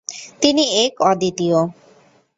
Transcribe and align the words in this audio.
তিনি 0.41 0.63
এক, 0.83 0.93
অদ্বিতীয়। 1.01 1.57